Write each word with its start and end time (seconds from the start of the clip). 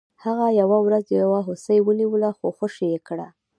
هغه 0.23 0.47
یوه 0.61 0.77
ورځ 0.85 1.05
یو 1.19 1.31
هوسۍ 1.45 1.77
ونیوله 1.83 2.29
خو 2.37 2.47
خوشې 2.57 2.85
یې 2.93 2.99
کړه. 3.07 3.27